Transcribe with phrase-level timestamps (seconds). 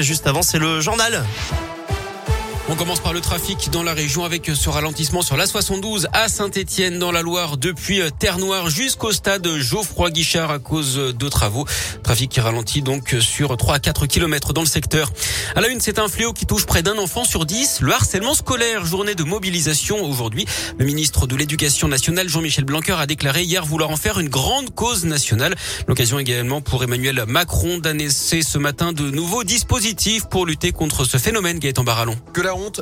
[0.00, 1.22] Juste avant, c'est le journal.
[2.72, 6.30] On commence par le trafic dans la région avec ce ralentissement sur la 72 à
[6.30, 11.66] Saint-Étienne dans la Loire depuis Terre-Noire jusqu'au stade Geoffroy Guichard à cause de travaux.
[12.02, 15.12] Trafic qui ralentit donc sur 3 à 4 kilomètres dans le secteur.
[15.54, 17.82] À la une, c'est un fléau qui touche près d'un enfant sur 10.
[17.82, 20.46] Le harcèlement scolaire, journée de mobilisation aujourd'hui.
[20.78, 24.74] Le ministre de l'Éducation nationale, Jean-Michel Blanquer, a déclaré hier vouloir en faire une grande
[24.74, 25.54] cause nationale.
[25.88, 31.18] L'occasion également pour Emmanuel Macron d'annoncer ce matin de nouveaux dispositifs pour lutter contre ce
[31.18, 32.16] phénomène, Gaëtan Barallon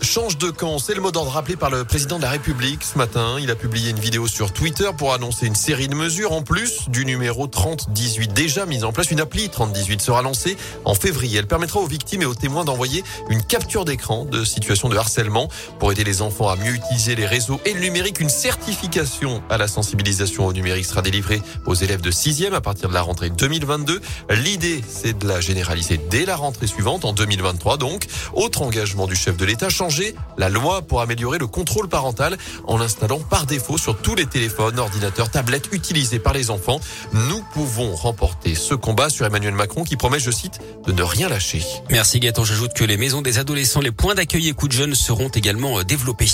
[0.00, 0.78] change de camp.
[0.78, 3.36] C'est le mot d'ordre rappelé par le président de la République ce matin.
[3.40, 6.32] Il a publié une vidéo sur Twitter pour annoncer une série de mesures.
[6.32, 10.94] En plus du numéro 3018 déjà mis en place, une appli 3018 sera lancée en
[10.94, 11.38] février.
[11.38, 15.48] Elle permettra aux victimes et aux témoins d'envoyer une capture d'écran de situation de harcèlement
[15.78, 18.20] pour aider les enfants à mieux utiliser les réseaux et le numérique.
[18.20, 22.88] Une certification à la sensibilisation au numérique sera délivrée aux élèves de 6e à partir
[22.88, 24.00] de la rentrée 2022.
[24.30, 28.06] L'idée, c'est de la généraliser dès la rentrée suivante en 2023 donc.
[28.34, 32.36] Autre engagement du chef de l'État a changé la loi pour améliorer le contrôle parental
[32.66, 36.80] en l'installant par défaut sur tous les téléphones, ordinateurs, tablettes utilisés par les enfants.
[37.12, 41.28] Nous pouvons remporter ce combat sur Emmanuel Macron qui promet, je cite, de ne rien
[41.28, 41.62] lâcher.
[41.90, 42.44] Merci Gaëtan.
[42.44, 45.78] J'ajoute que les maisons des adolescents, les points d'accueil et coups de jeunes seront également
[45.78, 46.26] euh, développés.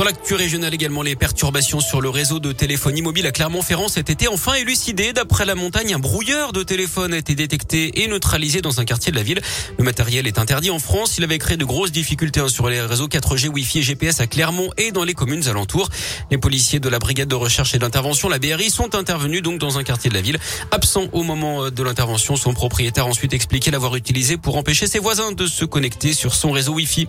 [0.00, 4.08] Dans l'actu régionale également, les perturbations sur le réseau de téléphonie mobile à Clermont-Ferrand cet
[4.08, 5.12] été enfin élucidées.
[5.12, 9.12] D'après la montagne, un brouilleur de téléphone a été détecté et neutralisé dans un quartier
[9.12, 9.42] de la ville.
[9.76, 11.18] Le matériel est interdit en France.
[11.18, 14.26] Il avait créé de grosses difficultés hein, sur les réseaux 4G, Wi-Fi et GPS à
[14.26, 15.90] Clermont et dans les communes alentours.
[16.30, 19.76] Les policiers de la brigade de recherche et d'intervention, la BRI, sont intervenus donc dans
[19.76, 20.38] un quartier de la ville.
[20.70, 24.86] Absent au moment euh, de l'intervention, son propriétaire a ensuite expliqué l'avoir utilisé pour empêcher
[24.86, 27.06] ses voisins de se connecter sur son réseau Wi-Fi.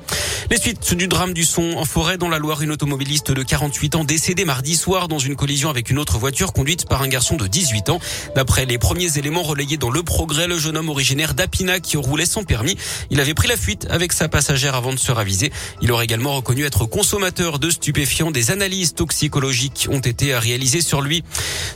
[0.50, 3.94] Les suites du drame du son en forêt dans la Loire, une automobiliste de 48
[3.94, 7.36] ans décédé mardi soir dans une collision avec une autre voiture conduite par un garçon
[7.36, 8.00] de 18 ans.
[8.34, 12.26] D'après les premiers éléments relayés dans le progrès, le jeune homme originaire d'Apina qui roulait
[12.26, 12.76] sans permis,
[13.12, 15.52] il avait pris la fuite avec sa passagère avant de se raviser.
[15.84, 18.32] Il aurait également reconnu être consommateur de stupéfiants.
[18.32, 21.24] Des analyses toxicologiques ont été réalisées sur lui.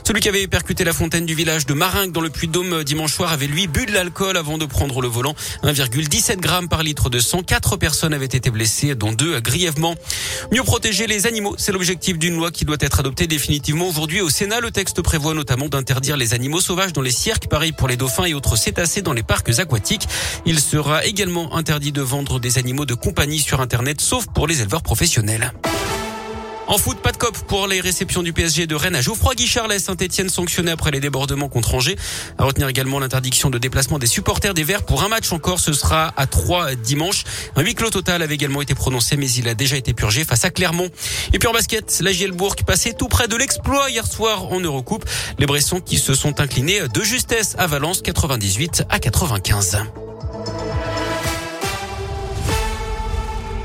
[0.04, 3.30] Celui qui avait percuté la fontaine du village de Maringue dans le Puy-de-Dôme dimanche soir
[3.30, 5.36] avait lui bu de l'alcool avant de prendre le volant.
[5.62, 7.44] 1,17 grammes par litre de sang.
[7.44, 9.94] Quatre personnes avaient été blessées, dont deux grièvement.
[10.50, 11.56] Mieux protéger les animaux.
[11.58, 14.60] C'est l'objectif d'une loi qui doit être adoptée définitivement aujourd'hui au Sénat.
[14.60, 18.26] Le texte prévoit notamment d'interdire les animaux sauvages dans les cirques, pareil pour les dauphins
[18.26, 20.06] et autres cétacés dans les parcs aquatiques.
[20.44, 24.60] Il sera également interdit de vendre des animaux de compagnie sur Internet, sauf pour les
[24.60, 25.52] éleveurs professionnels.
[26.68, 29.68] En foot, pas de cop pour les réceptions du PSG de Rennes à Geoffroy Guichard,
[29.78, 31.96] Saint-Etienne sanctionné après les débordements contre Angers.
[32.38, 35.60] À retenir également l'interdiction de déplacement des supporters des Verts pour un match encore.
[35.60, 37.22] Ce sera à 3 dimanche.
[37.54, 40.44] Un huis clos total avait également été prononcé, mais il a déjà été purgé face
[40.44, 40.88] à Clermont.
[41.32, 45.04] Et puis en basket, la Gielbourg passait tout près de l'exploit hier soir en Eurocoupe.
[45.38, 49.78] Les Bressons qui se sont inclinés de justesse à Valence 98 à 95.